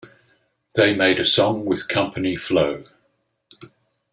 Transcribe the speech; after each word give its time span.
They 0.75 0.95
made 0.95 1.19
a 1.19 1.23
song 1.23 1.63
with 1.65 1.87
Company 1.87 2.35
Flow. 2.35 2.85